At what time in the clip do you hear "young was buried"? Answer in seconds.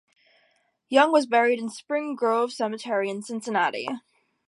0.89-1.59